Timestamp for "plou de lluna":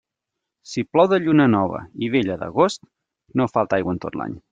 0.95-1.45